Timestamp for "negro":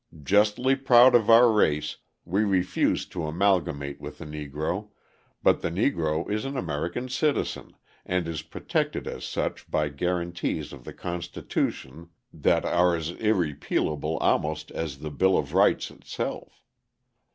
4.25-4.89, 5.69-6.27